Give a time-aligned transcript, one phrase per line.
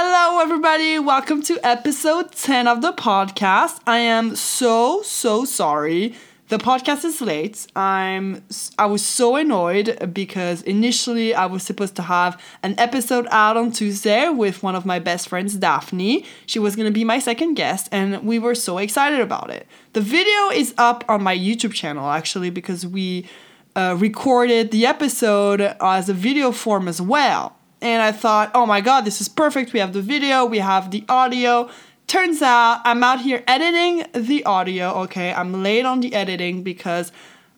[0.00, 0.96] Hello, everybody.
[1.00, 3.80] Welcome to episode 10 of the podcast.
[3.84, 6.14] I am so, so sorry.
[6.50, 7.66] The podcast is late.
[7.74, 8.44] I'm
[8.78, 13.72] I was so annoyed because initially I was supposed to have an episode out on
[13.72, 16.24] Tuesday with one of my best friends Daphne.
[16.46, 19.66] She was going to be my second guest and we were so excited about it.
[19.94, 23.26] The video is up on my YouTube channel actually because we
[23.74, 27.57] uh, recorded the episode as a video form as well.
[27.80, 29.72] And I thought, oh my god, this is perfect.
[29.72, 31.70] We have the video, we have the audio.
[32.06, 34.90] Turns out I'm out here editing the audio.
[35.02, 37.12] Okay, I'm late on the editing because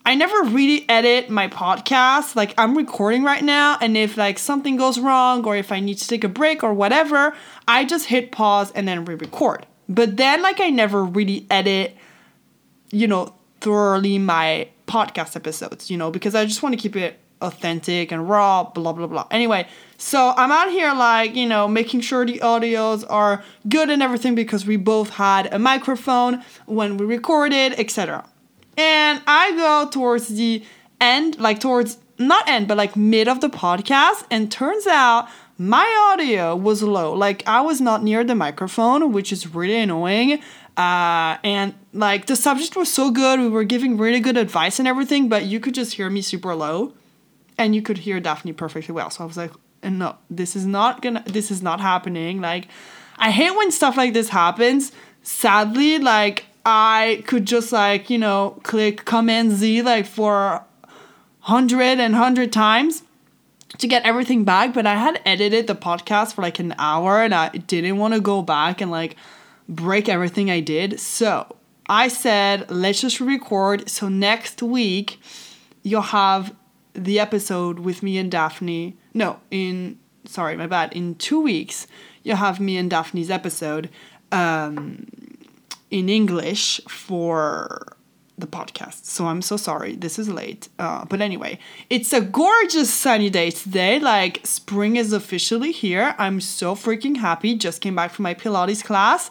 [0.05, 2.35] I never really edit my podcast.
[2.35, 5.99] Like I'm recording right now, and if like something goes wrong or if I need
[5.99, 7.35] to take a break or whatever,
[7.69, 9.67] I just hit pause and then re-record.
[9.89, 11.97] But then like I never really edit,
[12.91, 17.19] you know, thoroughly my podcast episodes, you know, because I just want to keep it
[17.41, 19.27] authentic and raw, blah blah blah.
[19.31, 19.69] Anyway,
[20.01, 24.35] so I'm out here like, you know, making sure the audios are good and everything
[24.35, 28.27] because we both had a microphone when we recorded, etc.
[28.79, 30.65] And I go towards the
[31.03, 35.87] end, like towards not end, but like mid of the podcast, and turns out my
[36.11, 37.13] audio was low.
[37.13, 40.41] Like I was not near the microphone, which is really annoying.
[40.79, 44.89] Uh, and like the subject was so good, we were giving really good advice and
[44.89, 46.95] everything, but you could just hear me super low,
[47.59, 49.11] and you could hear Daphne perfectly well.
[49.11, 49.53] So I was like,
[49.83, 52.41] and no this is not gonna this is not happening.
[52.41, 52.69] Like
[53.19, 54.93] i hate when stuff like this happens.
[55.23, 60.63] Sadly like i could just like you know click command z like for
[61.43, 63.03] 100 and 100 times
[63.79, 67.35] to get everything back but i had edited the podcast for like an hour and
[67.35, 69.17] i didn't want to go back and like
[69.71, 71.01] break everything i did.
[71.01, 71.57] So
[71.89, 73.89] i said let's just record.
[73.89, 75.21] So next week
[75.83, 76.55] you'll have
[76.95, 80.93] the episode with me and daphne no, in sorry, my bad.
[80.93, 81.87] In two weeks,
[82.23, 83.91] you'll have me and Daphne's episode
[84.33, 85.07] um,
[85.91, 87.97] in English for
[88.39, 89.05] the podcast.
[89.05, 89.97] So I'm so sorry.
[89.97, 90.69] This is late.
[90.79, 91.59] Uh, but anyway,
[91.91, 93.99] it's a gorgeous sunny day today.
[93.99, 96.15] Like spring is officially here.
[96.19, 97.55] I'm so freaking happy.
[97.55, 99.29] Just came back from my Pilates class.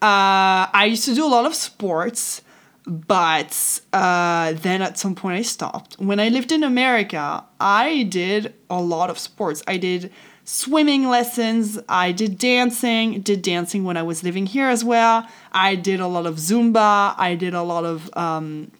[0.00, 2.42] Uh, I used to do a lot of sports
[2.88, 5.96] but uh, then at some point I stopped.
[5.98, 9.62] When I lived in America, I did a lot of sports.
[9.68, 10.10] I did
[10.44, 15.28] swimming lessons, I did dancing, did dancing when I was living here as well.
[15.52, 18.70] I did a lot of Zumba, I did a lot of um,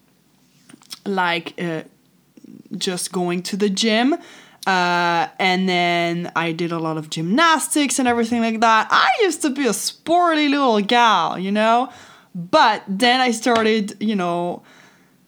[1.05, 1.83] like uh,
[2.79, 4.15] just going to the gym.
[4.67, 8.89] Uh, and then I did a lot of gymnastics and everything like that.
[8.91, 11.91] I used to be a sporty little gal, you know?
[12.39, 14.63] But then I started, you know,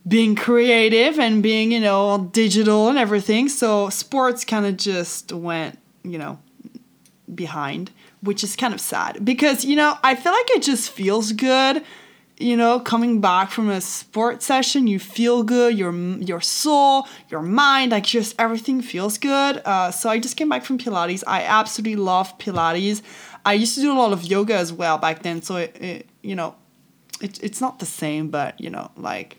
[0.07, 3.49] being creative and being, you know, digital and everything.
[3.49, 6.39] So sports kind of just went, you know,
[7.35, 7.91] behind,
[8.23, 11.85] which is kind of sad because, you know, I feel like it just feels good.
[12.39, 15.77] You know, coming back from a sport session, you feel good.
[15.77, 19.61] Your your soul, your mind, like just everything feels good.
[19.65, 21.25] Uh, so I just came back from Pilates.
[21.27, 23.03] I absolutely love Pilates.
[23.45, 25.43] I used to do a lot of yoga as well back then.
[25.43, 26.55] So it, it you know,
[27.21, 29.37] it, it's not the same, but you know, like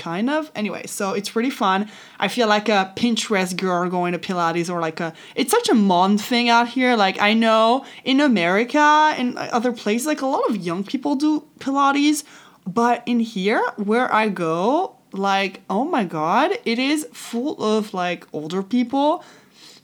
[0.00, 0.50] kind of.
[0.54, 1.88] Anyway, so it's pretty fun.
[2.18, 5.74] I feel like a Pinterest girl going to Pilates or like a it's such a
[5.74, 6.96] mon thing out here.
[6.96, 11.44] Like I know in America and other places like a lot of young people do
[11.58, 12.24] Pilates,
[12.66, 18.26] but in here where I go, like oh my god, it is full of like
[18.32, 19.24] older people.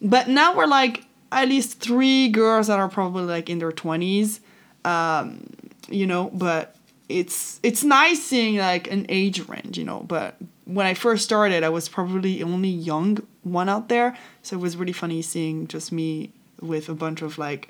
[0.00, 4.40] But now we're like at least three girls that are probably like in their 20s.
[4.84, 5.50] Um,
[5.88, 6.75] you know, but
[7.08, 10.00] it's it's nice seeing like an age range, you know.
[10.00, 14.60] But when I first started, I was probably only young one out there, so it
[14.60, 16.30] was really funny seeing just me
[16.60, 17.68] with a bunch of like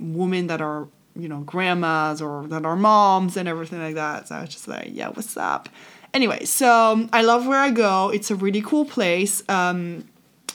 [0.00, 4.28] women that are you know grandmas or that are moms and everything like that.
[4.28, 5.68] So I was just like, yeah, what's up?
[6.14, 8.10] Anyway, so I love where I go.
[8.10, 9.42] It's a really cool place.
[9.48, 10.08] Um,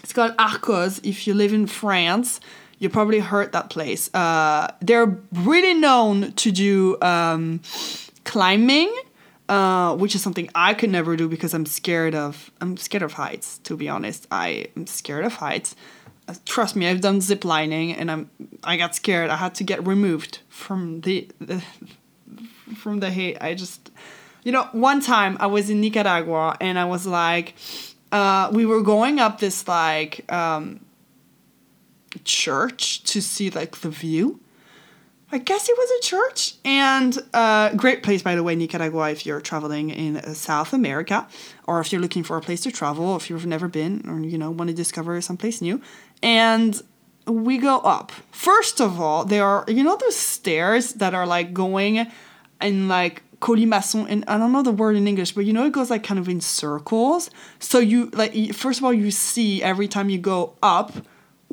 [0.04, 1.00] it's called Arkose.
[1.04, 2.42] If you live in France,
[2.80, 4.14] you probably heard that place.
[4.14, 7.62] Uh, they're really known to do um,
[8.26, 8.94] climbing,
[9.50, 12.52] uh, which is something I could never do because I'm scared of.
[12.62, 13.60] I'm scared of heights.
[13.60, 15.76] To be honest, I am scared of heights.
[16.28, 18.30] Uh, trust me, I've done zip lining and I'm.
[18.64, 19.30] I got scared.
[19.30, 21.64] I had to get removed from the, the
[22.78, 23.38] from the height.
[23.42, 23.92] I just,
[24.44, 27.56] you know, one time I was in Nicaragua and I was like,
[28.12, 30.32] uh, we were going up this like.
[30.32, 30.80] Um,
[32.20, 34.40] church to see like the view.
[35.32, 39.10] I guess it was a church and a uh, great place by the way Nicaragua
[39.10, 41.28] if you're traveling in uh, South America
[41.66, 44.38] or if you're looking for a place to travel if you've never been or you
[44.38, 45.82] know want to discover someplace new
[46.22, 46.84] and
[47.26, 48.12] we go up.
[48.32, 52.06] First of all, there are you know those stairs that are like going
[52.62, 55.74] in like colimaçon and I don't know the word in English, but you know it
[55.74, 57.32] goes like kind of in circles.
[57.58, 60.94] So you like first of all you see every time you go up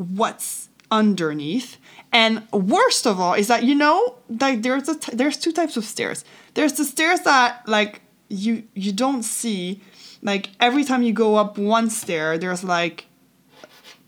[0.00, 1.76] what's underneath.
[2.12, 5.76] And worst of all is that you know like there's a t- there's two types
[5.76, 6.25] of stairs.
[6.55, 9.81] There's the stairs that like you you don't see
[10.23, 13.06] like every time you go up one stair there's like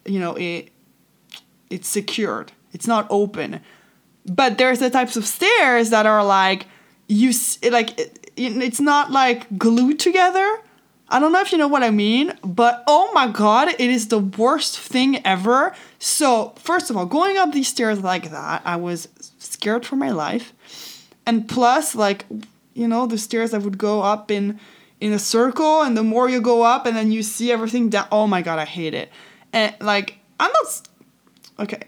[0.04, 0.70] you know it
[1.70, 2.52] it's secured.
[2.72, 3.60] It's not open.
[4.26, 6.66] But there's the types of stairs that are like
[7.06, 7.32] you
[7.70, 10.58] like it, it's not like glued together.
[11.12, 14.08] I don't know if you know what I mean, but oh my god, it is
[14.08, 15.74] the worst thing ever.
[15.98, 20.10] So, first of all, going up these stairs like that, I was scared for my
[20.10, 20.54] life.
[21.26, 22.24] And plus like
[22.74, 24.58] you know, the stairs that would go up in
[25.00, 28.08] in a circle and the more you go up and then you see everything down.
[28.10, 29.10] Oh my god, I hate it.
[29.52, 30.82] And like I'm not
[31.60, 31.82] okay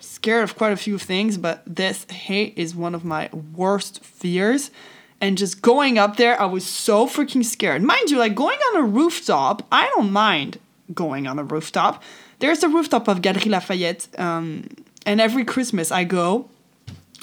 [0.00, 4.70] scared of quite a few things but this hate is one of my worst fears
[5.20, 8.80] and just going up there i was so freaking scared mind you like going on
[8.80, 10.58] a rooftop i don't mind
[10.94, 12.02] going on a rooftop
[12.38, 14.66] there's a rooftop of Galeries Lafayette um,
[15.06, 16.48] and every christmas i go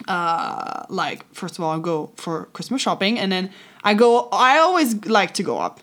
[0.08, 3.50] uh, like first of all i go for christmas shopping and then
[3.84, 5.82] i go i always like to go up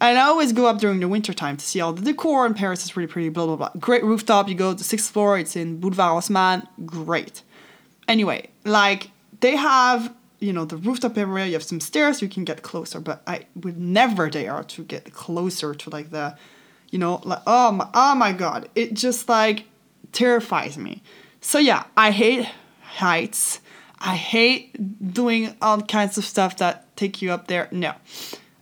[0.00, 2.54] and I always go up during the winter time to see all the decor in
[2.54, 2.84] Paris.
[2.84, 3.70] is really pretty, blah, blah, blah.
[3.78, 4.48] Great rooftop.
[4.48, 5.38] You go to the sixth floor.
[5.38, 6.66] It's in Boulevard Haussmann.
[6.84, 7.42] Great.
[8.06, 9.10] Anyway, like,
[9.40, 11.46] they have, you know, the rooftop area.
[11.46, 12.22] You have some stairs.
[12.22, 13.00] You can get closer.
[13.00, 16.36] But I would never dare to get closer to, like, the,
[16.90, 18.68] you know, like, oh my, oh my God.
[18.74, 19.64] It just, like,
[20.12, 21.02] terrifies me.
[21.40, 22.48] So, yeah, I hate
[22.82, 23.60] heights.
[23.98, 27.68] I hate doing all kinds of stuff that take you up there.
[27.72, 27.94] No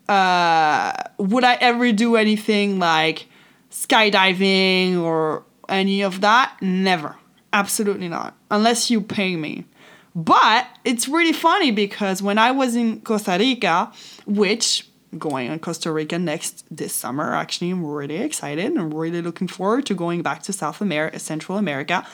[0.08, 3.26] uh, would I ever do anything like
[3.70, 6.56] skydiving or any of that?
[6.60, 7.16] Never.
[7.52, 8.36] Absolutely not.
[8.50, 9.64] Unless you pay me.
[10.14, 13.92] But it's really funny because when I was in Costa Rica,
[14.26, 14.88] which
[15.18, 18.76] going on Costa Rica next this summer, actually, I'm really excited.
[18.76, 22.06] I'm really looking forward to going back to South America, Central America,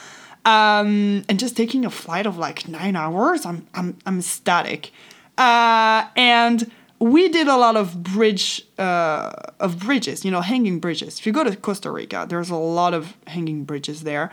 [0.47, 3.45] um, and just taking a flight of like nine hours.
[3.45, 4.93] I'm I'm I'm ecstatic,
[5.37, 11.19] uh, and we did a lot of bridge uh, of bridges, you know, hanging bridges.
[11.19, 14.33] If you go to Costa Rica, there's a lot of hanging bridges there.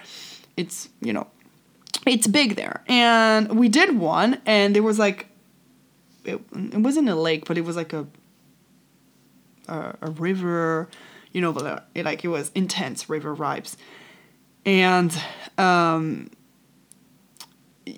[0.56, 1.28] It's you know,
[2.14, 5.28] it's big there, and we did one, and there was like,
[6.24, 8.08] it, it wasn't a lake, but it was like a
[9.68, 10.90] a, a river,
[11.32, 13.76] you know, but uh, it, like it was intense river vibes,
[14.66, 15.18] and
[15.58, 16.30] um,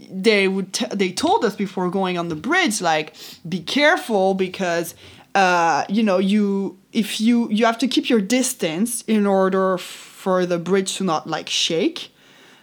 [0.10, 3.16] they would t- they told us before going on the bridge like
[3.48, 4.96] be careful because
[5.36, 10.46] uh, you know you if you you have to keep your distance in order for
[10.46, 12.12] the bridge to not like shake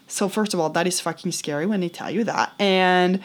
[0.06, 2.52] so first of all that is fucking scary when they tell you that.
[2.58, 3.20] And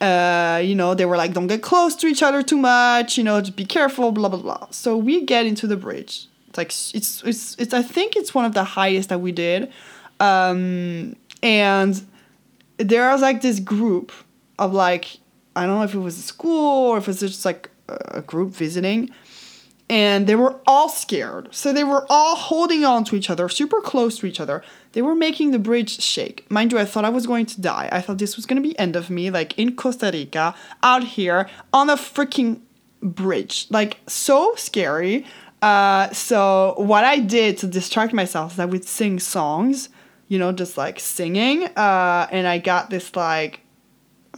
[0.00, 3.22] uh, you know they were like don't get close to each other too much you
[3.22, 4.66] know just be careful blah blah blah.
[4.70, 6.26] So we get into the bridge.
[6.48, 9.72] It's like it's it's, it's i think it's one of the highest that we did.
[10.20, 12.00] Um, and
[12.76, 14.12] there was like this group
[14.58, 15.18] of like
[15.54, 18.22] I don't know if it was a school or if it was just like a
[18.22, 19.10] group visiting,
[19.90, 21.48] and they were all scared.
[21.54, 24.62] So they were all holding on to each other, super close to each other.
[24.92, 26.50] They were making the bridge shake.
[26.50, 27.88] Mind you, I thought I was going to die.
[27.92, 31.48] I thought this was gonna be end of me, like in Costa Rica, out here
[31.72, 32.60] on a freaking
[33.02, 35.26] bridge, like so scary.
[35.60, 39.88] Uh, so what I did to distract myself is I would sing songs
[40.32, 41.64] you know, just like singing.
[41.76, 43.60] Uh, and I got this like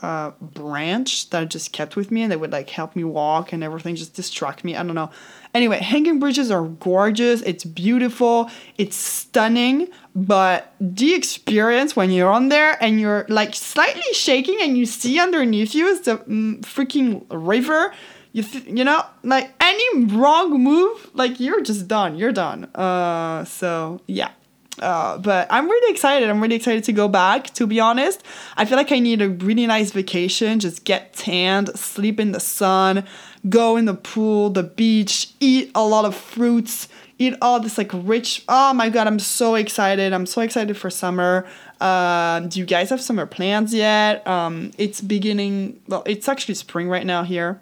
[0.04, 3.64] uh, branch that just kept with me and they would like help me walk and
[3.64, 4.76] everything, just distract me.
[4.76, 5.10] I don't know.
[5.54, 7.40] Anyway, hanging bridges are gorgeous.
[7.42, 8.50] It's beautiful.
[8.76, 9.88] It's stunning.
[10.14, 15.18] But the experience when you're on there and you're like slightly shaking and you see
[15.18, 17.94] underneath you is the mm, freaking river.
[18.32, 22.16] You, th- you know, like any wrong move, like you're just done.
[22.16, 22.64] You're done.
[22.74, 24.32] Uh, so yeah,
[24.80, 26.28] uh, but I'm really excited.
[26.28, 28.22] I'm really excited to go back, to be honest.
[28.56, 32.40] I feel like I need a really nice vacation, just get tanned, sleep in the
[32.40, 33.04] sun,
[33.48, 36.88] go in the pool, the beach, eat a lot of fruits,
[37.18, 38.42] eat all this like rich.
[38.48, 40.12] Oh my god, I'm so excited.
[40.12, 41.46] I'm so excited for summer.
[41.80, 44.26] Uh, do you guys have summer plans yet?
[44.26, 47.60] Um, it's beginning, well, it's actually spring right now here.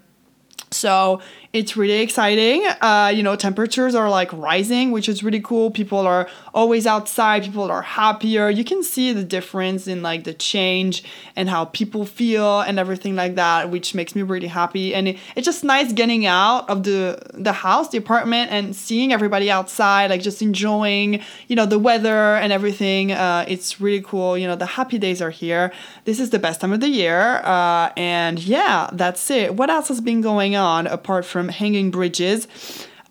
[0.72, 1.20] So
[1.52, 2.66] it's really exciting.
[2.80, 5.70] Uh, you know, temperatures are like rising, which is really cool.
[5.70, 8.48] People are always outside, people are happier.
[8.48, 11.04] You can see the difference in like the change
[11.36, 14.94] and how people feel and everything like that, which makes me really happy.
[14.94, 19.12] And it, it's just nice getting out of the the house, the apartment, and seeing
[19.12, 23.12] everybody outside, like just enjoying, you know, the weather and everything.
[23.12, 24.38] Uh, it's really cool.
[24.38, 25.70] You know, the happy days are here.
[26.06, 27.42] This is the best time of the year.
[27.44, 29.54] Uh, and yeah, that's it.
[29.54, 32.46] What else has been going on apart from hanging bridges.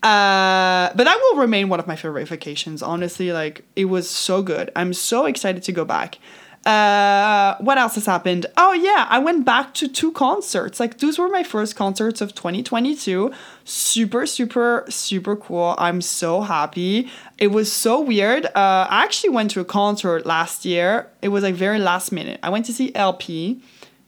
[0.03, 2.81] Uh, but that will remain one of my favorite vacations.
[2.81, 4.71] Honestly, like it was so good.
[4.75, 6.17] I'm so excited to go back.
[6.65, 8.45] Uh, what else has happened?
[8.55, 10.79] Oh yeah, I went back to two concerts.
[10.79, 13.31] Like those were my first concerts of 2022.
[13.63, 15.75] Super, super, super cool.
[15.79, 17.09] I'm so happy.
[17.39, 18.45] It was so weird.
[18.45, 21.07] Uh, I actually went to a concert last year.
[21.21, 22.39] It was like very last minute.
[22.43, 23.61] I went to see LP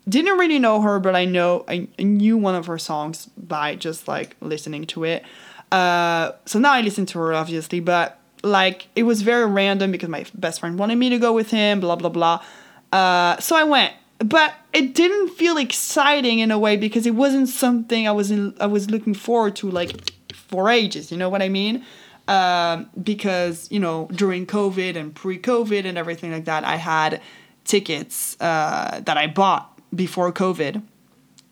[0.08, 4.08] didn't really know her, but I know I, knew one of her songs by just
[4.08, 5.24] like listening to it.
[5.72, 10.10] Uh, so now I listen to her obviously, but like it was very random because
[10.10, 12.44] my best friend wanted me to go with him, blah blah blah.
[12.92, 17.50] Uh, so I went, but it didn't feel exciting in a way because it wasn't
[17.50, 21.12] something I was in, I was looking forward to like for ages.
[21.12, 21.86] You know what I mean?
[22.28, 27.22] Um, because you know during COVID and pre-COVID and everything like that, I had
[27.64, 30.84] tickets uh, that I bought before COVID.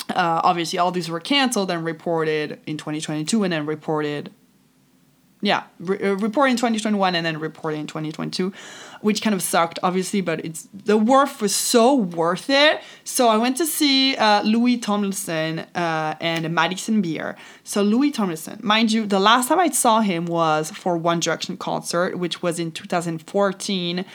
[0.10, 4.32] Uh, obviously, all these were canceled and reported in 2022 and then reported,
[5.42, 8.52] yeah, re- uh, in 2021 and then reported in 2022,
[9.02, 12.82] which kind of sucked, obviously, but it's the worth was so worth it.
[13.06, 17.38] So I went to see uh, Louis Tomlinson uh, and Madison Beer.
[17.64, 21.56] So Louis Tomlinson, mind you, the last time I saw him was for One Direction
[21.56, 24.06] concert, which was in 2014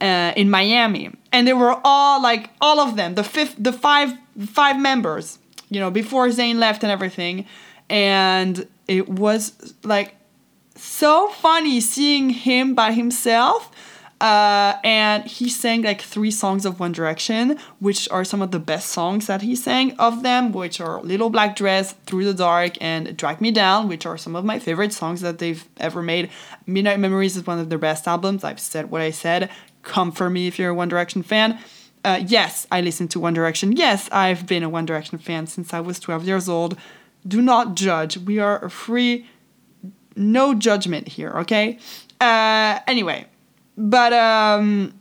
[0.00, 4.12] uh, in Miami, and they were all like all of them, the fifth, the five,
[4.46, 5.38] five members,
[5.70, 7.46] you know, before Zayn left and everything,
[7.88, 10.16] and it was like
[10.74, 13.70] so funny seeing him by himself.
[14.18, 18.58] Uh, and he sang like three songs of One Direction, which are some of the
[18.58, 22.78] best songs that he sang of them, which are Little Black Dress, Through the Dark,
[22.80, 26.30] and Drag Me Down, which are some of my favorite songs that they've ever made.
[26.66, 28.42] Midnight Memories is one of their best albums.
[28.42, 29.50] I've said what I said
[29.86, 31.58] come for me if you're a One Direction fan.
[32.04, 33.72] Uh, yes, I listen to One Direction.
[33.72, 36.76] Yes, I've been a One Direction fan since I was 12 years old.
[37.26, 38.18] Do not judge.
[38.18, 39.26] We are free,
[40.14, 41.78] no judgment here, okay?
[42.20, 43.26] Uh, anyway,
[43.76, 44.94] but um,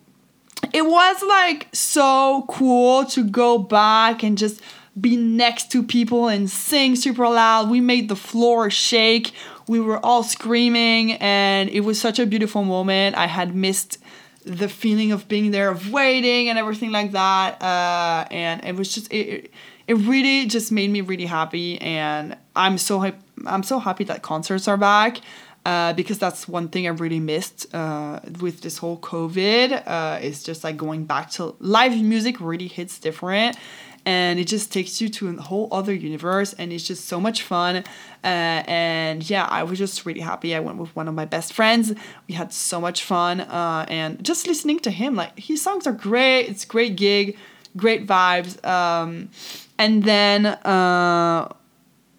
[0.74, 4.62] it was like so cool to go back and just
[5.00, 7.70] be next to people and sing super loud.
[7.70, 9.34] We made the floor shake.
[9.68, 13.16] We were all screaming, and it was such a beautiful moment.
[13.16, 14.00] I had missed
[14.46, 17.62] the feeling of being there, of waiting and everything like that.
[17.62, 19.52] Uh, and it was just it,
[19.88, 23.12] it really just made me really happy, and I'm so
[23.46, 25.20] I'm so happy that concerts are back.
[25.66, 29.82] Uh, because that's one thing I really missed uh, with this whole COVID.
[29.88, 33.58] Uh, is just like going back to live music really hits different,
[34.06, 37.42] and it just takes you to a whole other universe and it's just so much
[37.42, 37.84] fun.
[38.24, 40.56] Uh, and yeah i was just really happy.
[40.56, 41.94] I went with one of my best friends.
[42.28, 45.94] We had so much fun uh, and just listening to him like his songs are
[45.94, 46.48] great.
[46.48, 47.38] It's great gig
[47.76, 48.64] great vibes.
[48.66, 49.30] Um,
[49.78, 51.52] and then uh,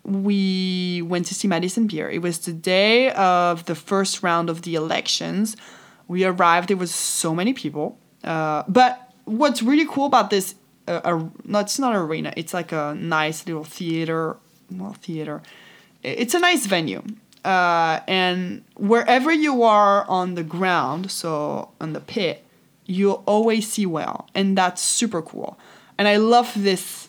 [0.04, 2.08] we went to see madison beer.
[2.10, 5.56] It was the day of the first round of the elections.
[6.08, 6.68] We arrived.
[6.68, 7.98] There was so many people.
[8.22, 10.54] Uh, but what's really cool about this
[10.86, 12.32] a, a no, it's not an arena.
[12.36, 14.36] It's like a nice little theater.
[14.70, 15.42] Well, theater.
[16.02, 17.02] It's a nice venue.
[17.44, 22.44] Uh, and wherever you are on the ground, so on the pit,
[22.86, 25.56] you'll always see well, and that's super cool.
[25.96, 27.08] And I love this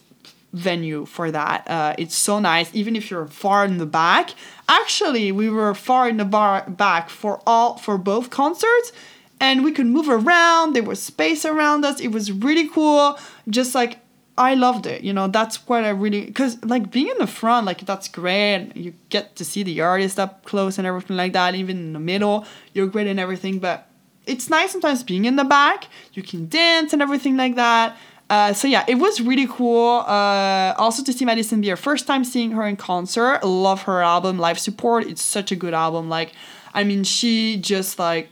[0.53, 1.67] venue for that.
[1.67, 4.31] Uh, it's so nice, even if you're far in the back.
[4.69, 8.91] Actually, we were far in the bar back for all for both concerts
[9.39, 10.73] and we could move around.
[10.73, 11.99] There was space around us.
[11.99, 13.19] It was really cool.
[13.49, 13.99] Just like
[14.37, 15.03] I loved it.
[15.03, 18.71] You know, that's what I really because like being in the front, like that's great.
[18.75, 21.55] You get to see the artist up close and everything like that.
[21.55, 23.59] Even in the middle, you're great and everything.
[23.59, 23.87] But
[24.25, 25.87] it's nice sometimes being in the back.
[26.13, 27.97] You can dance and everything like that.
[28.29, 29.99] Uh, so yeah, it was really cool.
[30.05, 33.43] Uh, also to see Madison Beer, first time seeing her in concert.
[33.43, 35.07] Love her album, Life Support.
[35.07, 36.09] It's such a good album.
[36.09, 36.33] Like,
[36.73, 38.29] I mean, she just like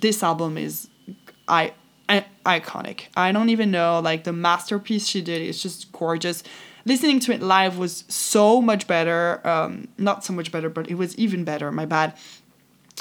[0.00, 0.88] this album is
[1.48, 1.72] I,
[2.08, 3.02] I iconic.
[3.16, 6.42] I don't even know like the masterpiece she did It's just gorgeous.
[6.86, 9.46] Listening to it live was so much better.
[9.46, 11.72] Um, not so much better, but it was even better.
[11.72, 12.14] My bad.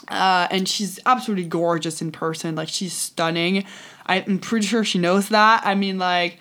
[0.07, 2.55] Uh, and she's absolutely gorgeous in person.
[2.55, 3.65] Like she's stunning.
[4.05, 5.65] I'm pretty sure she knows that.
[5.65, 6.39] I mean, like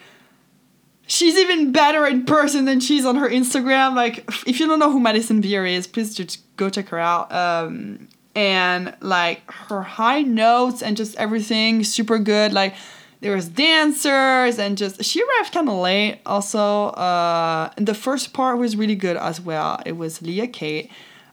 [1.06, 3.94] she's even better in person than she's on her Instagram.
[3.94, 7.32] Like, if you don't know who Madison Beer is, please just go check her out.
[7.32, 12.52] Um, and like her high notes and just everything super good.
[12.52, 12.74] Like,
[13.22, 16.18] there was dancers and just she arrived kind of late.
[16.26, 19.80] Also, uh, the first part was really good as well.
[19.86, 20.90] It was Leah Kate.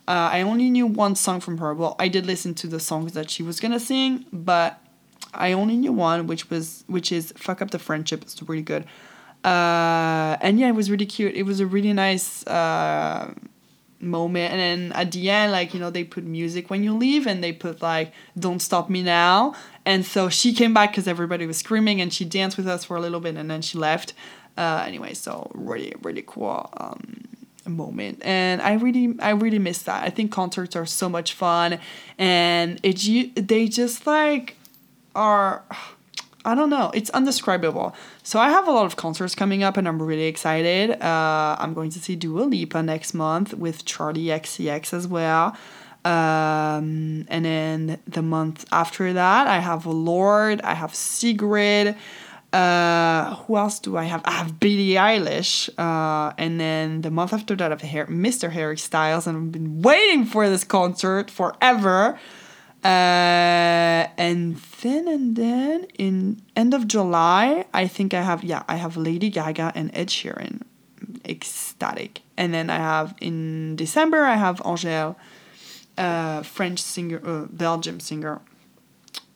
[0.07, 1.73] Uh, I only knew one song from her.
[1.73, 4.79] Well, I did listen to the songs that she was gonna sing, but
[5.33, 8.85] I only knew one, which was which is "Fuck Up the Friendship." It's really good.
[9.43, 11.33] Uh, and yeah, it was really cute.
[11.35, 13.33] It was a really nice uh,
[14.01, 14.53] moment.
[14.53, 17.43] And then at the end, like, you know, they put music when you leave and
[17.43, 19.55] they put like, Don't Stop Me Now.
[19.85, 22.97] And so she came back because everybody was screaming and she danced with us for
[22.97, 24.13] a little bit and then she left.
[24.57, 26.69] Uh, anyway, so really, really cool.
[26.77, 27.25] Um,
[27.67, 31.79] moment and i really i really miss that i think concerts are so much fun
[32.17, 34.55] and it they just like
[35.13, 35.63] are
[36.45, 36.91] I don't know.
[36.93, 37.93] It's undescribable.
[38.23, 40.91] So I have a lot of concerts coming up, and I'm really excited.
[41.01, 45.57] Uh, I'm going to see Dua Lipa next month with Charli XCX as well.
[46.05, 51.95] Um, and then the month after that, I have Lorde, I have Sigrid.
[52.53, 54.21] Uh, who else do I have?
[54.25, 55.69] I have Billie Eilish.
[55.77, 58.49] Uh, and then the month after that, I have Mr.
[58.51, 62.17] Harry Styles, and I've been waiting for this concert forever.
[62.83, 68.75] Uh, and then and then in end of July, I think I have yeah I
[68.77, 70.61] have Lady Gaga and Ed Sheeran,
[71.25, 72.21] ecstatic.
[72.37, 75.17] And then I have in December I have Angèle,
[75.97, 78.39] uh, French singer, uh, Belgium singer.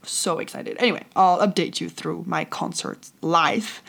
[0.03, 0.77] So excited.
[0.79, 3.81] Anyway, I'll update you through my concerts live.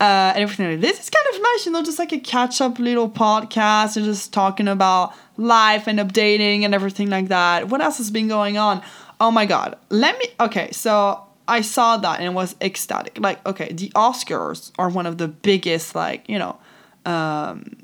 [0.00, 0.98] Uh, and everything like this.
[0.98, 4.32] It's kind of nice, you know, just like a catch up little podcast and just
[4.32, 7.68] talking about life and updating and everything like that.
[7.68, 8.82] What else has been going on?
[9.20, 9.78] Oh my god.
[9.90, 13.18] Let me okay, so I saw that and was ecstatic.
[13.18, 16.56] Like, okay, the Oscars are one of the biggest, like, you know,
[17.04, 17.76] um,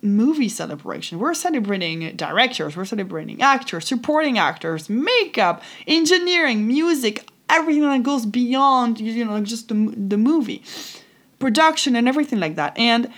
[0.00, 1.18] movie celebration.
[1.18, 9.00] We're celebrating directors, we're celebrating actors, supporting actors, makeup, engineering, music, everything that goes beyond,
[9.00, 10.62] you know, just the, the movie,
[11.38, 12.76] production, and everything like that.
[12.78, 13.12] And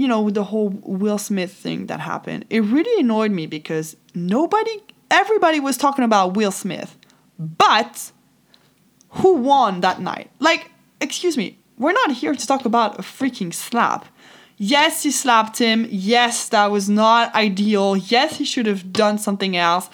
[0.00, 4.80] you know, the whole Will Smith thing that happened, it really annoyed me because nobody,
[5.10, 6.96] everybody was talking about Will Smith,
[7.38, 8.10] but
[9.10, 10.30] who won that night?
[10.38, 10.70] Like,
[11.02, 14.06] excuse me, we're not here to talk about a freaking slap.
[14.56, 15.86] Yes, he slapped him.
[15.90, 17.94] Yes, that was not ideal.
[17.94, 19.90] Yes, he should have done something else.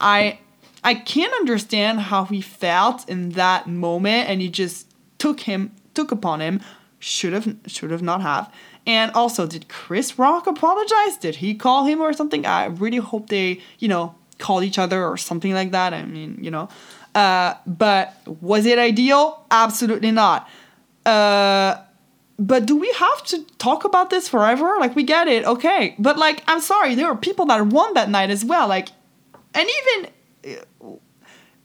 [0.00, 0.38] I
[0.82, 4.86] I can't understand how he felt in that moment and he just
[5.18, 6.60] took him took upon him
[6.98, 8.50] should have should have not have
[8.86, 11.16] and also, did Chris Rock apologize?
[11.18, 12.46] Did he call him or something?
[12.46, 15.92] I really hope they, you know, called each other or something like that.
[15.92, 16.68] I mean, you know.
[17.14, 19.44] Uh, but was it ideal?
[19.50, 20.48] Absolutely not.
[21.04, 21.76] Uh,
[22.38, 24.76] but do we have to talk about this forever?
[24.78, 25.94] Like, we get it, okay.
[25.98, 28.66] But, like, I'm sorry, there were people that won that night as well.
[28.66, 28.88] Like,
[29.54, 30.60] and even,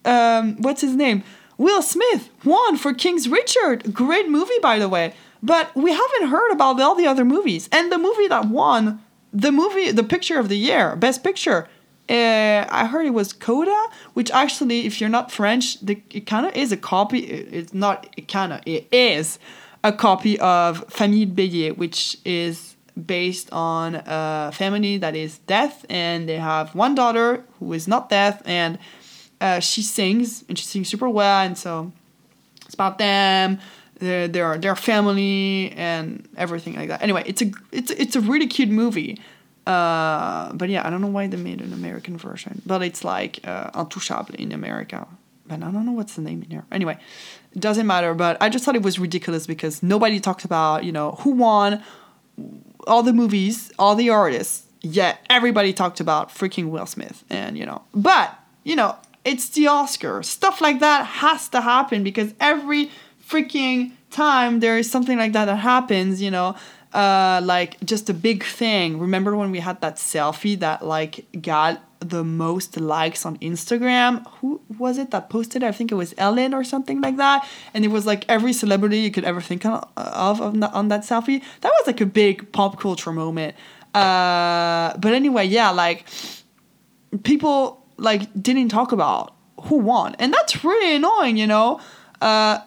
[0.06, 1.24] uh, um, what's his name?
[1.58, 3.94] Will Smith won for King's Richard.
[3.94, 5.14] Great movie, by the way.
[5.46, 7.70] But we haven't heard about all the other movies.
[7.72, 9.00] And the movie that won
[9.32, 11.68] the movie, the picture of the year, best picture,
[12.10, 13.80] uh, I heard it was Coda,
[14.14, 17.20] which actually, if you're not French, the, it kind of is a copy.
[17.20, 19.38] It's not, it kind of, it is
[19.84, 26.28] a copy of Famille Bélier, which is based on a family that is deaf and
[26.30, 28.80] they have one daughter who is not deaf and
[29.42, 31.46] uh, she sings and she sings super well.
[31.46, 31.92] And so
[32.66, 33.60] it's about them
[34.00, 37.02] their their their family and everything like that.
[37.02, 39.20] Anyway, it's a it's it's a really cute movie.
[39.66, 43.40] Uh, but yeah, I don't know why they made an American version, but it's like
[43.44, 45.08] uh, Intouchable in America.
[45.48, 46.66] But I don't know what's the name in here.
[46.72, 46.98] Anyway,
[47.54, 48.14] it doesn't matter.
[48.14, 51.84] But I just thought it was ridiculous because nobody talked about you know who won
[52.88, 54.64] all the movies, all the artists.
[54.82, 59.68] Yet everybody talked about freaking Will Smith, and you know, but you know, it's the
[59.68, 60.22] Oscar.
[60.22, 62.92] Stuff like that has to happen because every
[63.28, 66.56] freaking time there is something like that that happens, you know,
[66.94, 69.00] uh, like just a big thing.
[69.00, 74.26] Remember when we had that selfie that like got the most likes on Instagram?
[74.40, 75.64] Who was it that posted?
[75.64, 77.48] I think it was Ellen or something like that.
[77.74, 81.02] And it was like every celebrity you could ever think of, on, that, on that
[81.02, 81.42] selfie.
[81.62, 83.56] That was like a big pop culture moment.
[83.94, 86.06] Uh, but anyway, yeah, like
[87.24, 89.34] people like didn't talk about
[89.64, 91.80] who won, and that's really annoying, you know.
[92.22, 92.60] Uh,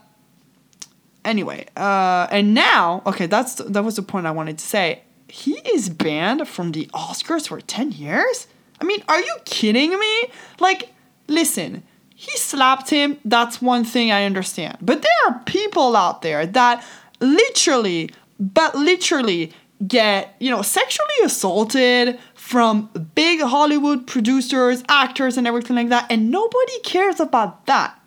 [1.29, 5.03] Anyway, uh, and now, okay, that's that was the point I wanted to say.
[5.29, 8.47] He is banned from the Oscars for 10 years?
[8.81, 10.31] I mean, are you kidding me?
[10.59, 10.95] Like,
[11.27, 11.83] listen,
[12.15, 13.19] he slapped him.
[13.27, 14.79] That's one thing I understand.
[14.81, 16.83] But there are people out there that
[17.21, 18.09] literally,
[18.41, 19.53] but literally
[19.87, 26.31] get, you know, sexually assaulted from big Hollywood producers, actors, and everything like that, and
[26.31, 28.01] nobody cares about that.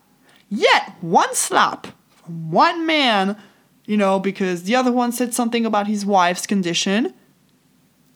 [0.49, 1.85] Yet, one slap
[2.49, 3.37] one man,
[3.85, 7.13] you know, because the other one said something about his wife's condition,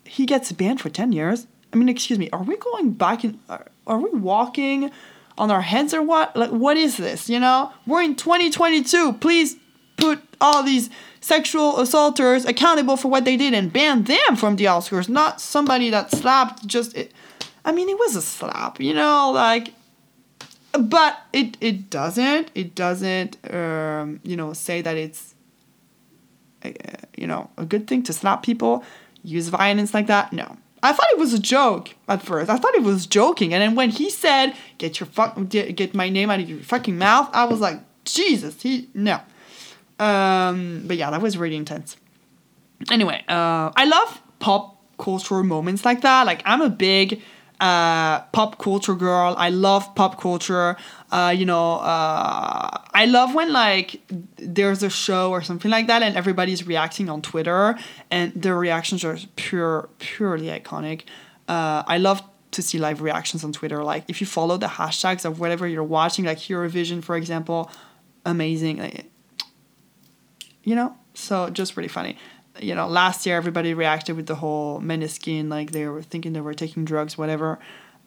[0.06, 1.48] he gets banned for 10 years.
[1.74, 4.92] I mean, excuse me, are we going back in, are, are we walking
[5.38, 6.36] on our heads or what?
[6.36, 7.72] Like, what is this, you know?
[7.86, 9.14] We're in 2022.
[9.14, 9.58] Please
[9.98, 10.90] put all these
[11.22, 15.90] sexual assaulters accountable for what they did and ban them from the Oscars, not somebody
[15.90, 16.96] that slapped just.
[16.96, 17.12] It,
[17.64, 19.74] I mean, it was a slap, you know, like.
[20.78, 25.36] But it it doesn't it doesn't um, you know say that it's
[26.64, 26.72] uh,
[27.18, 28.84] you know a good thing to slap people,
[29.24, 30.34] use violence like that.
[30.34, 32.50] No, I thought it was a joke at first.
[32.50, 36.10] I thought it was joking, and then when he said, "Get your fuck, get, my
[36.10, 39.20] name out of your fucking mouth," I was like, "Jesus, he no."
[39.98, 41.98] Um, but yeah, that was really intense.
[42.92, 46.26] Anyway, uh, I love pop cultural moments like that.
[46.26, 47.22] Like I'm a big
[47.60, 49.36] uh, pop culture girl.
[49.38, 50.78] I love pop culture.
[51.12, 54.02] Uh, you know, uh, I love when like
[54.38, 57.78] there's a show or something like that, and everybody's reacting on Twitter,
[58.12, 61.04] and their reactions are pure, purely iconic.
[61.48, 63.84] Uh, I love to see live reactions on Twitter.
[63.84, 67.70] Like if you follow the hashtags of whatever you're watching, like Eurovision, for example,
[68.26, 68.78] amazing.
[68.78, 69.06] Like,
[70.64, 72.18] you know, so just really funny.
[72.60, 76.42] You know, last year everybody reacted with the whole Måneskin, like they were thinking they
[76.42, 77.60] were taking drugs, whatever.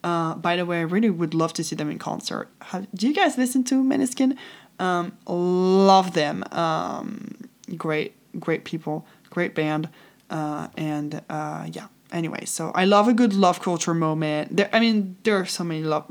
[0.03, 2.49] Uh, by the way, I really would love to see them in concert.
[2.61, 4.37] Have, do you guys listen to Måneskin?
[4.79, 6.43] Um, love them.
[6.51, 7.35] Um,
[7.77, 9.89] great, great people, great band,
[10.29, 11.87] uh, and uh, yeah.
[12.11, 14.55] Anyway, so I love a good love culture moment.
[14.55, 16.05] There, I mean, there are so many love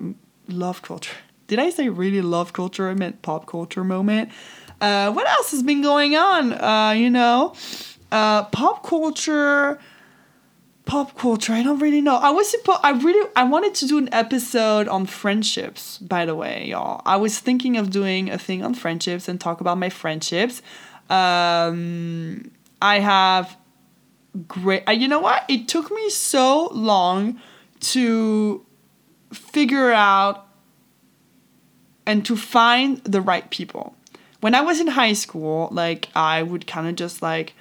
[0.48, 1.16] love culture.
[1.48, 2.88] Did I say really love culture?
[2.90, 4.30] I meant pop culture moment.
[4.80, 6.52] Uh, what else has been going on?
[6.52, 7.54] Uh, you know,
[8.10, 9.78] uh, pop culture.
[10.84, 11.52] Pop culture.
[11.52, 12.16] I don't really know.
[12.16, 12.80] I was supposed.
[12.82, 13.28] I really.
[13.36, 15.98] I wanted to do an episode on friendships.
[15.98, 17.02] By the way, y'all.
[17.04, 20.62] I was thinking of doing a thing on friendships and talk about my friendships.
[21.10, 23.56] Um, I have
[24.46, 24.88] great.
[24.88, 25.44] Uh, you know what?
[25.48, 27.38] It took me so long
[27.80, 28.64] to
[29.30, 30.46] figure out
[32.06, 33.94] and to find the right people
[34.40, 37.54] when I was in high school, like I would kind of just like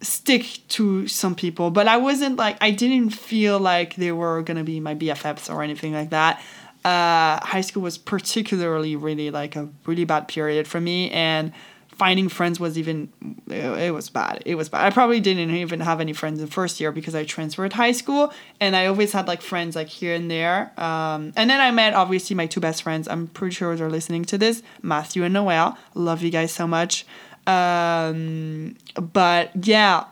[0.00, 4.64] stick to some people, but I wasn't like I didn't feel like they were gonna
[4.64, 6.40] be my BFFs or anything like that.
[6.84, 11.52] Uh, high school was particularly really like a really bad period for me, and
[11.98, 13.12] finding friends was even
[13.48, 14.86] it, was bad it was bad.
[14.86, 18.32] I probably didn't even have any friends in first year because i transferred high school
[18.60, 21.94] and i always had like friends like here and there um, and then i met
[21.94, 23.08] obviously my two best friends.
[23.08, 25.76] I'm pretty sure they're listening to this matthew and noel.
[25.94, 27.04] Love you guys so much
[27.48, 30.04] um, but yeah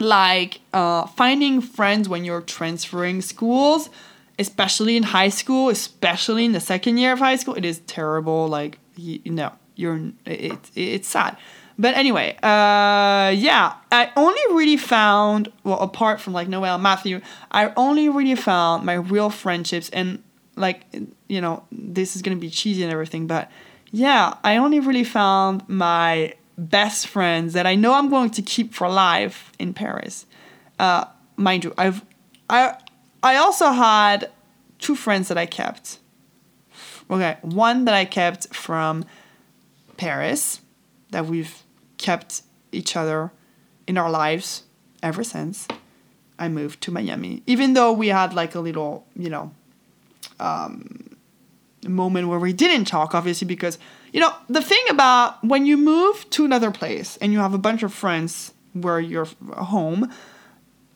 [0.00, 3.90] like uh, finding friends when you're transferring schools
[4.38, 8.48] especially in high school especially in the second year of high school it is terrible
[8.48, 11.36] like you, know you're it, it's sad.
[11.78, 17.20] But anyway uh yeah i only really found well apart from like noel matthew
[17.50, 20.22] i only really found my real friendships and
[20.54, 20.84] like
[21.28, 23.50] you know this is gonna be cheesy and everything but
[23.90, 26.34] yeah i only really found my
[26.70, 30.26] best friends that i know i'm going to keep for life in paris.
[30.78, 31.04] Uh
[31.36, 32.04] mind you i've
[32.48, 32.76] i
[33.22, 34.30] i also had
[34.78, 35.98] two friends that i kept.
[37.10, 39.04] Okay one that i kept from
[39.96, 40.60] Paris
[41.10, 41.62] that we've
[41.98, 43.30] kept each other
[43.86, 44.64] in our lives
[45.02, 45.68] ever since.
[46.38, 47.42] I moved to Miami.
[47.46, 49.52] Even though we had like a little, you know,
[50.40, 51.16] um,
[51.86, 53.78] moment where we didn't talk, obviously, because,
[54.12, 57.58] you know, the thing about when you move to another place and you have a
[57.58, 60.12] bunch of friends where you're home,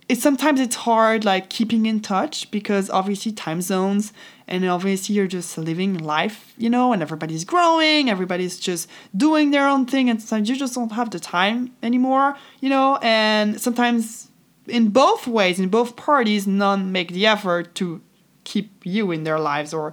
[0.09, 4.13] it's sometimes it's hard like keeping in touch because obviously time zones
[4.47, 9.67] and obviously you're just living life you know and everybody's growing everybody's just doing their
[9.67, 14.31] own thing and sometimes you just don't have the time anymore you know and sometimes
[14.69, 18.01] in both ways in both parties none make the effort to
[18.45, 19.93] keep you in their lives or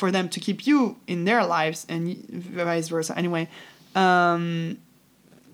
[0.00, 3.12] for them to keep you in their lives and vice versa.
[3.16, 3.48] Anyway
[3.94, 4.78] um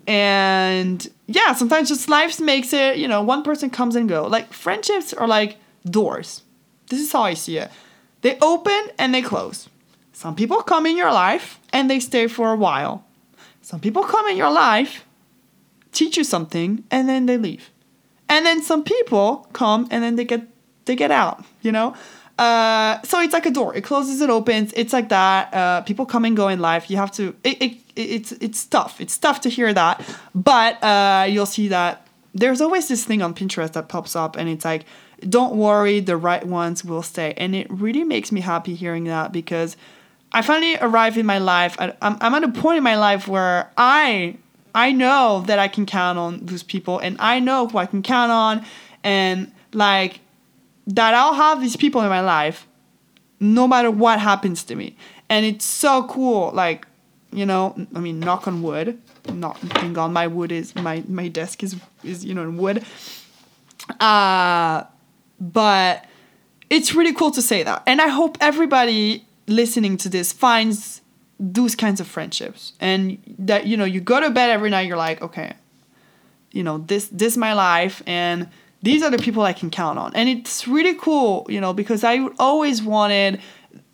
[0.05, 4.25] and yeah sometimes just life makes it you know one person comes and go.
[4.25, 6.43] Like friendships are like doors.
[6.89, 7.69] This is how i see it.
[8.21, 9.69] They open and they close.
[10.13, 13.05] Some people come in your life and they stay for a while.
[13.61, 15.05] Some people come in your life
[15.91, 17.69] teach you something and then they leave.
[18.29, 20.43] And then some people come and then they get
[20.85, 21.93] they get out you know
[22.37, 23.75] Uh, so it's like a door.
[23.75, 24.71] It closes, it opens.
[24.73, 25.53] It's like that.
[25.53, 26.89] Uh, people come and go in life.
[26.89, 27.35] You have to.
[27.43, 29.01] It, it, it's it's tough.
[29.01, 30.01] It's tough to hear that,
[30.35, 34.47] but uh, you'll see that there's always this thing on Pinterest that pops up, and
[34.47, 34.85] it's like,
[35.27, 37.33] don't worry, the right ones will stay.
[37.37, 39.75] And it really makes me happy hearing that because
[40.31, 41.75] I finally arrived in my life.
[41.79, 44.37] I, I'm I'm at a point in my life where I
[44.75, 48.03] I know that I can count on those people, and I know who I can
[48.03, 48.63] count on,
[49.03, 50.19] and like
[50.87, 52.67] that I'll have these people in my life
[53.39, 54.95] no matter what happens to me.
[55.29, 56.51] And it's so cool.
[56.53, 56.87] Like,
[57.31, 58.99] you know, I mean, knock on wood.
[59.31, 62.83] Not thank God my wood is my my desk is is you know wood.
[63.99, 64.83] Uh
[65.39, 66.05] but
[66.69, 67.83] it's really cool to say that.
[67.85, 71.01] And I hope everybody listening to this finds
[71.39, 74.97] those kinds of friendships and that you know you go to bed every night you're
[74.97, 75.53] like okay
[76.51, 78.49] you know this this is my life and
[78.87, 80.15] these are the people I can count on.
[80.15, 83.41] And it's really cool, you know, because I always wanted,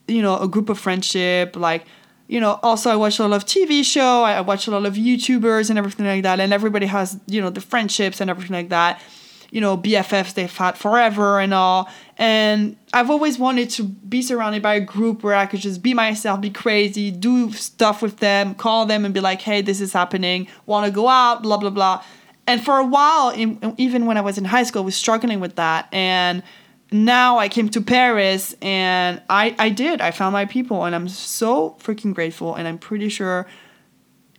[0.08, 1.56] you know, a group of friendship.
[1.56, 1.86] Like,
[2.28, 4.94] you know, also I watch a lot of TV show, I watch a lot of
[4.94, 6.40] YouTubers and everything like that.
[6.40, 9.02] And everybody has, you know, the friendships and everything like that.
[9.50, 11.90] You know, BFFs they've had forever and all.
[12.18, 15.96] And I've always wanted to be surrounded by a group where I could just be
[15.96, 19.94] myself, be crazy, do stuff with them, call them and be like, hey, this is
[19.94, 22.04] happening, want to go out, blah, blah, blah
[22.48, 23.34] and for a while
[23.78, 25.88] even when i was in high school i was struggling with that.
[25.92, 26.44] And
[26.92, 30.02] now i came to paris and i i did.
[30.02, 32.56] I found my people and i'm so freaking grateful.
[32.56, 33.48] And i'm pretty sure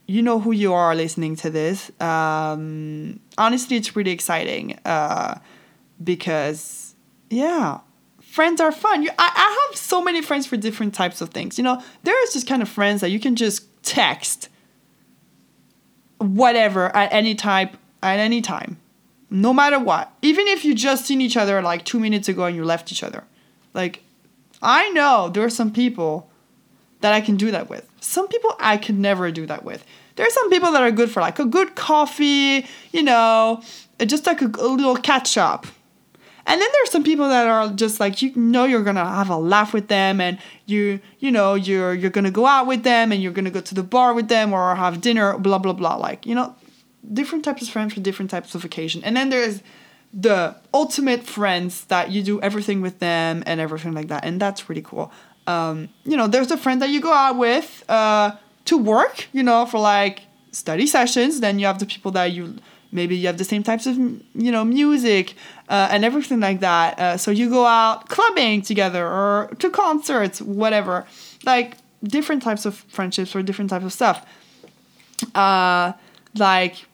[0.07, 1.91] you know who you are listening to this.
[2.01, 5.39] Um, honestly it's really exciting uh,
[6.03, 6.95] because
[7.31, 7.81] yeah
[8.21, 9.05] friends are fun.
[9.05, 11.57] You, I, I have so many friends for different types of things.
[11.57, 14.49] You know there's just kind of friends that you can just text
[16.19, 18.77] whatever at any type at any time,
[19.31, 20.13] no matter what.
[20.23, 23.03] Even if you just seen each other like two minutes ago and you left each
[23.03, 23.25] other.
[23.73, 24.03] Like,
[24.63, 26.31] I know there are some people
[27.01, 27.89] that I can do that with.
[28.01, 29.85] Some people I could never do that with.
[30.17, 33.63] There are some people that are good for like a good coffee, you know,
[33.99, 35.67] uh, just like a, a little catch up.
[36.47, 39.37] And then there's some people that are just like you know you're gonna have a
[39.37, 43.23] laugh with them and you you know you're you're gonna go out with them and
[43.23, 46.27] you're gonna go to the bar with them or have dinner blah blah blah like
[46.27, 46.55] you know
[47.13, 49.03] different types of friends for different types of occasion.
[49.05, 49.63] And then there's
[50.13, 54.25] the ultimate friends that you do everything with them and everything like that.
[54.25, 55.13] And that's really cool.
[55.47, 58.33] Um, you know, there's a friend that you go out with uh,
[58.67, 61.41] to work, you know, for like study sessions.
[61.41, 62.57] Then you have the people that you
[62.93, 65.35] maybe you have the same types of you know music
[65.69, 66.99] uh, and everything like that.
[66.99, 71.07] Uh, so you go out clubbing together or to concerts, whatever.
[71.45, 74.25] Like different types of friendships or different types of stuff.
[75.35, 75.93] Uh,
[76.37, 76.87] like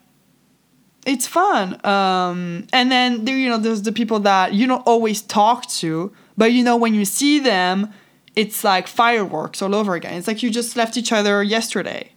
[1.07, 1.85] it's fun.
[1.85, 6.13] Um, and then there, you know, there's the people that you don't always talk to,
[6.37, 7.93] but you know, when you see them,
[8.37, 10.15] it's like fireworks all over again.
[10.15, 12.13] It's like you just left each other yesterday.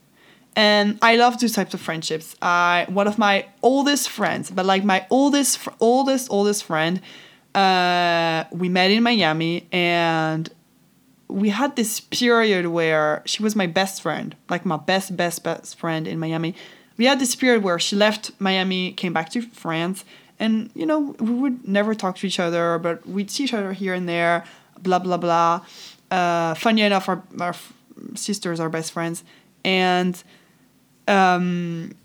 [0.55, 2.35] And I love those types of friendships.
[2.41, 7.01] I one of my oldest friends, but like my oldest, oldest, oldest friend,
[7.55, 10.49] uh, we met in Miami, and
[11.27, 15.77] we had this period where she was my best friend, like my best, best, best
[15.79, 16.53] friend in Miami
[16.97, 20.05] we had this period where she left Miami, came back to France,
[20.39, 23.73] and you know we would never talk to each other, but we'd see each other
[23.73, 24.43] here and there,
[24.81, 25.65] blah blah blah.
[26.11, 27.55] Uh, funny enough, our, our
[28.15, 29.23] sisters are best friends,
[29.63, 30.21] and
[31.07, 31.95] um,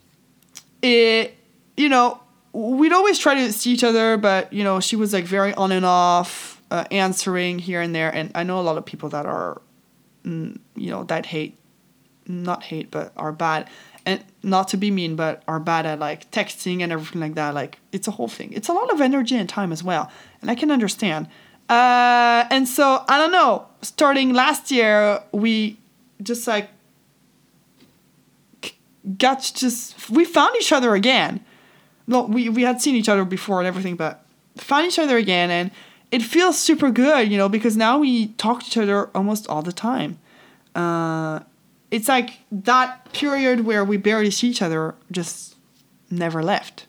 [0.82, 1.36] it
[1.76, 2.20] you know
[2.52, 5.72] we'd always try to see each other, but you know she was like very on
[5.72, 9.26] and off, uh, answering here and there, and I know a lot of people that
[9.26, 9.60] are,
[10.24, 11.57] mm, you know, that hate,
[12.28, 13.68] not hate, but are bad
[14.08, 17.54] and not to be mean, but are bad at like texting and everything like that.
[17.54, 18.52] Like it's a whole thing.
[18.54, 20.10] It's a lot of energy and time as well,
[20.40, 21.26] and I can understand.
[21.68, 23.66] Uh, and so I don't know.
[23.82, 25.76] Starting last year, we
[26.22, 26.70] just like
[29.18, 31.44] got just we found each other again.
[32.06, 34.24] No, we we had seen each other before and everything, but
[34.56, 35.70] found each other again, and
[36.10, 39.60] it feels super good, you know, because now we talk to each other almost all
[39.60, 40.18] the time.
[40.74, 41.40] Uh,
[41.90, 45.56] it's like that period where we barely see each other just
[46.10, 46.86] never left.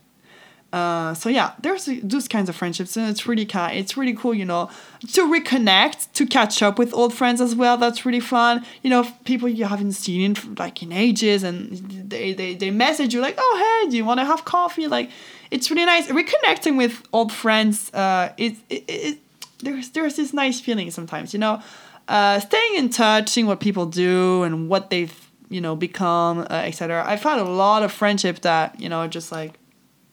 [0.71, 3.75] Uh, so yeah, there's those kinds of friendships, and it's really kind.
[3.77, 4.69] It's really cool, you know,
[5.13, 7.75] to reconnect, to catch up with old friends as well.
[7.75, 8.63] That's really fun.
[8.83, 11.71] You know, people you haven't seen in like in ages, and
[12.07, 14.87] they they they message you like, oh hey, do you want to have coffee?
[14.87, 15.09] Like,
[15.49, 17.91] it's really nice reconnecting with old friends.
[17.91, 19.17] Uh, it, it, it
[19.63, 21.63] there's there's this nice feeling sometimes, you know
[22.09, 25.15] uh, staying in touch, seeing what people do and what they've
[25.49, 27.03] you know become, uh, etc.
[27.07, 29.53] I've had a lot of friendships that you know just like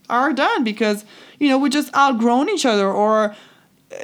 [0.08, 1.04] are done because
[1.38, 3.34] you know we just outgrown each other or
[3.92, 3.96] uh,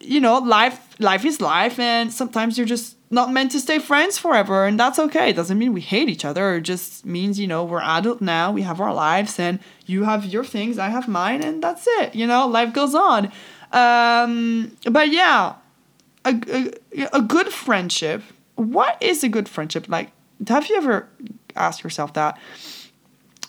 [0.00, 4.18] you know life life is life and sometimes you're just not meant to stay friends
[4.18, 5.30] forever and that's okay.
[5.30, 6.56] It doesn't mean we hate each other.
[6.56, 8.50] It just means you know we're adult now.
[8.50, 12.12] We have our lives and you have your things i have mine and that's it
[12.12, 13.30] you know life goes on.
[13.72, 15.54] Um, but yeah
[16.26, 18.22] a, a, a good friendship
[18.56, 20.10] what is a good friendship like
[20.48, 21.08] have you ever
[21.54, 22.38] asked yourself that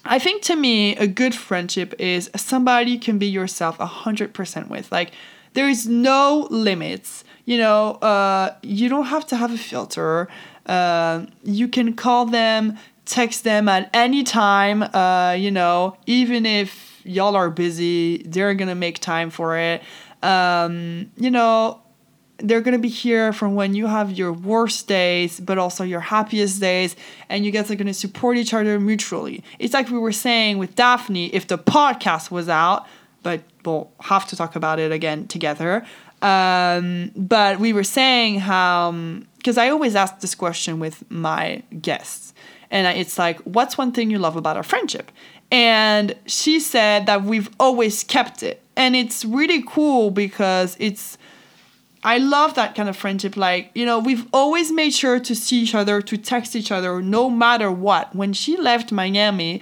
[0.09, 4.89] I think to me, a good friendship is somebody you can be yourself 100% with.
[4.89, 5.11] Like,
[5.53, 7.23] there is no limits.
[7.45, 10.29] You know, uh, you don't have to have a filter.
[10.65, 14.83] Uh, you can call them, text them at any time.
[14.83, 19.81] Uh, you know, even if y'all are busy, they're gonna make time for it.
[20.21, 21.81] Um, you know,
[22.39, 25.99] they're going to be here from when you have your worst days but also your
[25.99, 26.95] happiest days
[27.29, 29.43] and you guys are going to support each other mutually.
[29.59, 32.85] It's like we were saying with daphne if the podcast was out
[33.23, 35.85] but we'll have to talk about it again together
[36.21, 38.91] um, but we were saying how
[39.37, 42.33] because um, i always ask this question with my guests
[42.71, 45.11] and it's like what's one thing you love about our friendship?
[45.51, 51.17] And she said that we've always kept it and it's really cool because it's
[52.03, 53.35] I love that kind of friendship.
[53.35, 57.01] Like, you know, we've always made sure to see each other, to text each other,
[57.01, 58.15] no matter what.
[58.15, 59.61] When she left Miami,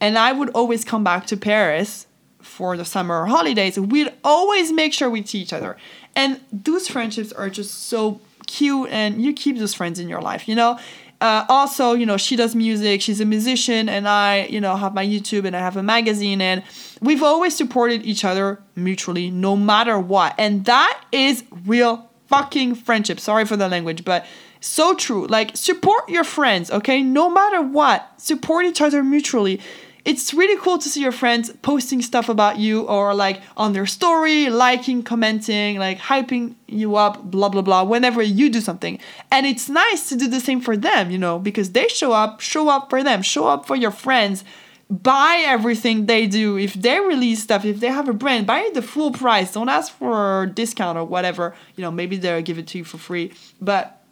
[0.00, 2.06] and I would always come back to Paris
[2.40, 5.76] for the summer holidays, we'd always make sure we see each other.
[6.14, 10.46] And those friendships are just so cute, and you keep those friends in your life,
[10.46, 10.78] you know?
[11.20, 14.94] Uh, also, you know, she does music, she's a musician, and I, you know, have
[14.94, 16.62] my YouTube and I have a magazine, and
[17.00, 20.34] we've always supported each other mutually, no matter what.
[20.38, 23.20] And that is real fucking friendship.
[23.20, 24.26] Sorry for the language, but
[24.60, 25.26] so true.
[25.26, 27.02] Like, support your friends, okay?
[27.02, 29.60] No matter what, support each other mutually
[30.04, 33.86] it's really cool to see your friends posting stuff about you or like on their
[33.86, 38.98] story, liking, commenting, like hyping you up, blah, blah, blah, whenever you do something.
[39.30, 42.40] And it's nice to do the same for them, you know, because they show up,
[42.40, 44.44] show up for them, show up for your friends,
[44.90, 46.58] buy everything they do.
[46.58, 49.52] If they release stuff, if they have a brand, buy it the full price.
[49.52, 51.54] Don't ask for a discount or whatever.
[51.76, 53.32] You know, maybe they'll give it to you for free.
[53.58, 54.02] But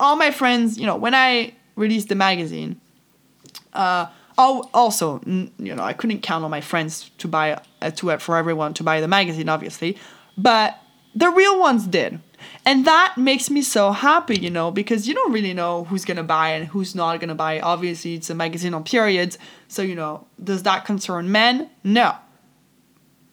[0.00, 2.80] all my friends, you know, when I released the magazine,
[3.74, 4.06] uh,
[4.42, 8.74] also, you know, I couldn't count on my friends to buy uh, to for everyone
[8.74, 9.96] to buy the magazine, obviously,
[10.36, 10.78] but
[11.14, 12.20] the real ones did,
[12.64, 16.22] and that makes me so happy, you know, because you don't really know who's gonna
[16.22, 17.60] buy and who's not gonna buy.
[17.60, 21.70] Obviously, it's a magazine on periods, so you know, does that concern men?
[21.84, 22.14] No.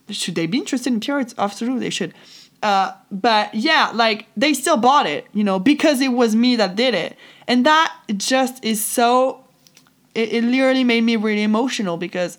[0.10, 1.36] Should they be interested in periods?
[1.38, 2.14] Absolutely, they should.
[2.62, 6.76] Uh, but yeah, like they still bought it, you know, because it was me that
[6.76, 7.16] did it,
[7.48, 9.46] and that just is so
[10.16, 12.38] it, it literally made me really emotional because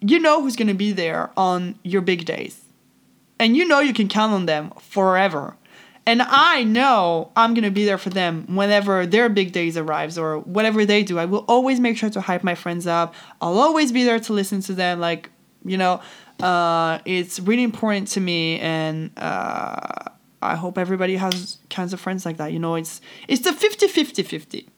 [0.00, 2.64] you know who's going to be there on your big days.
[3.40, 5.56] And you know you can count on them forever.
[6.06, 10.16] And I know I'm going to be there for them whenever their big days arrives
[10.16, 11.18] or whatever they do.
[11.18, 13.14] I will always make sure to hype my friends up.
[13.42, 15.00] I'll always be there to listen to them.
[15.00, 15.30] Like,
[15.64, 16.00] you know,
[16.40, 18.58] uh, it's really important to me.
[18.60, 20.04] And uh,
[20.40, 22.52] I hope everybody has kinds of friends like that.
[22.52, 24.68] You know, it's, it's the 50 50 50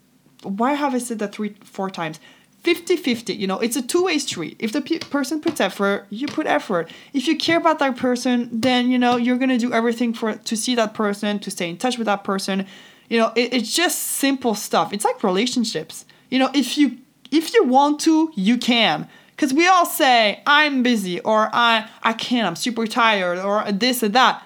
[0.43, 2.19] why have I said that three, four times?
[2.63, 4.57] 50 50, you know, it's a two way street.
[4.59, 6.91] If the pe- person puts effort, you put effort.
[7.15, 10.35] If you care about that person, then, you know, you're going to do everything for
[10.35, 12.67] to see that person, to stay in touch with that person.
[13.09, 14.93] You know, it, it's just simple stuff.
[14.93, 16.05] It's like relationships.
[16.29, 16.99] You know, if you
[17.31, 19.09] if you want to, you can.
[19.39, 24.03] Cuz we all say I'm busy or I I can't, I'm super tired or this
[24.03, 24.43] or that.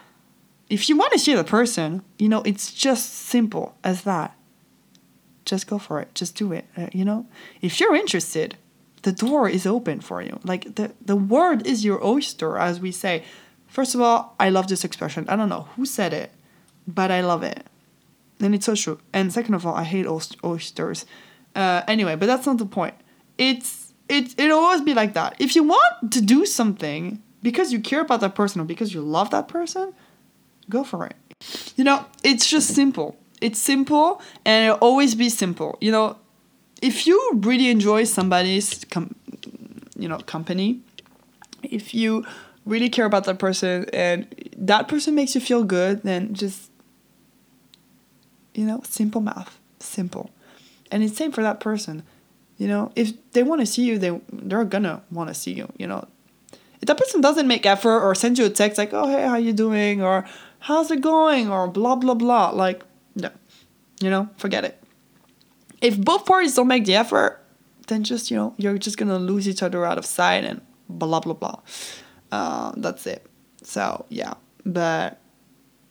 [0.71, 4.37] If you want to see the person, you know, it's just simple as that
[5.45, 6.15] just go for it.
[6.15, 6.65] Just do it.
[6.77, 7.27] Uh, you know
[7.61, 8.57] if you're interested
[9.03, 10.41] the door is open for you.
[10.45, 13.23] Like the the word is your oyster as we say.
[13.67, 15.27] First of all i love this expression.
[15.29, 16.33] I don't know who said it
[16.87, 17.65] but i love it.
[18.41, 18.99] And it's so true.
[19.13, 20.07] And second of all i hate
[20.45, 21.07] oysters.
[21.55, 22.95] Uh, anyway but that's not the point.
[23.39, 25.37] It's it it'll always be like that.
[25.39, 29.03] If you want to do something because you care about that person or because you
[29.03, 29.93] love that person
[30.71, 31.17] go for it.
[31.77, 35.77] You know it's just simple it's simple and it'll always be simple.
[35.81, 36.17] You know,
[36.81, 39.15] if you really enjoy somebody's com-
[39.97, 40.81] you know company,
[41.63, 42.25] if you
[42.65, 44.27] really care about that person and
[44.57, 46.71] that person makes you feel good, then just
[48.55, 50.31] you know, simple math, simple.
[50.91, 52.03] And it's same for that person.
[52.57, 55.71] You know, if they want to see you, they they're gonna want to see you.
[55.77, 56.09] You know,
[56.81, 59.37] if that person doesn't make effort or send you a text like, "Oh hey, how
[59.37, 60.25] you doing?" or
[60.61, 62.85] "How's it going?" or blah blah blah, like
[63.15, 63.31] no.
[64.01, 64.83] You know, forget it.
[65.81, 67.41] If both parties don't make the effort,
[67.87, 71.21] then just, you know, you're just gonna lose each other out of sight and blah
[71.21, 71.61] blah blah.
[72.33, 73.27] Uh, that's it.
[73.63, 74.35] So yeah.
[74.67, 75.21] But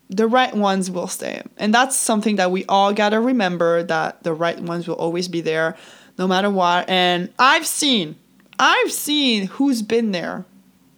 [0.08, 1.42] the right ones will stay.
[1.56, 5.28] And that's something that we all got to remember that the right ones will always
[5.28, 5.76] be there
[6.18, 6.88] no matter what.
[6.88, 8.16] And I've seen
[8.58, 10.44] I've seen who's been there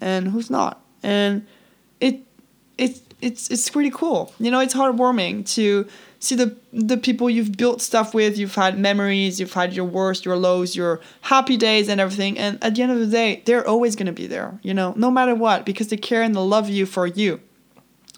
[0.00, 0.82] and who's not.
[1.02, 1.46] And
[2.00, 2.20] it
[2.76, 4.34] it it's it's pretty cool.
[4.38, 5.86] You know, it's heartwarming to
[6.26, 10.24] see the the people you've built stuff with, you've had memories, you've had your worst,
[10.24, 12.38] your lows, your happy days and everything.
[12.38, 15.10] And at the end of the day, they're always gonna be there, you know, no
[15.10, 17.40] matter what, because they care and they love you for you.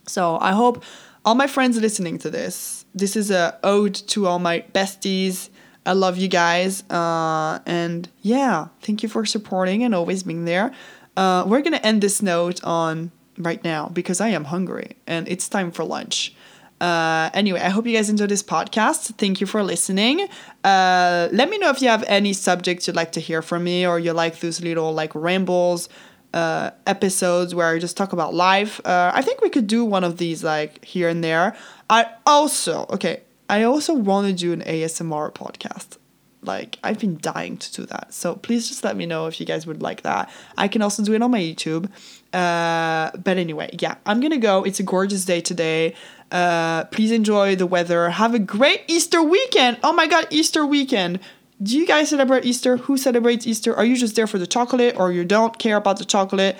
[0.06, 0.82] So I hope
[1.24, 5.50] all my friends listening to this, this is a ode to all my besties.
[5.84, 6.82] I love you guys.
[6.90, 10.72] Uh, and yeah, thank you for supporting and always being there.
[11.16, 15.28] Uh, we're going to end this note on right now because I am hungry and
[15.28, 16.34] it's time for lunch.
[16.80, 19.16] Uh, anyway, I hope you guys enjoyed this podcast.
[19.16, 20.28] Thank you for listening.
[20.62, 23.86] Uh, let me know if you have any subjects you'd like to hear from me
[23.86, 25.88] or you like those little like rambles
[26.34, 28.80] uh, episodes where I just talk about life.
[28.84, 31.56] Uh, I think we could do one of these like here and there.
[31.90, 35.96] I also, okay, I also want to do an ASMR podcast.
[36.40, 38.14] Like, I've been dying to do that.
[38.14, 40.30] So please just let me know if you guys would like that.
[40.56, 41.90] I can also do it on my YouTube.
[42.32, 44.62] Uh, but anyway, yeah, I'm gonna go.
[44.62, 45.94] It's a gorgeous day today.
[46.30, 48.10] Uh, please enjoy the weather.
[48.10, 49.78] Have a great Easter weekend.
[49.82, 51.20] Oh my god, Easter weekend.
[51.62, 52.76] Do you guys celebrate Easter?
[52.76, 53.74] Who celebrates Easter?
[53.74, 56.56] Are you just there for the chocolate or you don't care about the chocolate?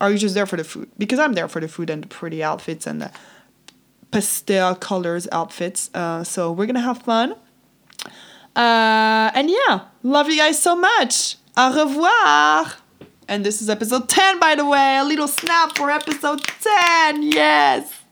[0.00, 0.90] Are you just there for the food?
[0.98, 3.10] Because I'm there for the food and the pretty outfits and the
[4.10, 5.90] pastel colors outfits.
[5.94, 7.36] Uh, so we're gonna have fun.
[8.54, 11.36] Uh, and yeah, love you guys so much.
[11.56, 12.72] Au revoir.
[13.26, 14.98] And this is episode 10, by the way.
[14.98, 17.22] A little snap for episode 10.
[17.22, 18.03] Yes.